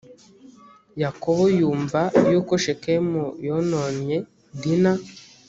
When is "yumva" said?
1.59-2.01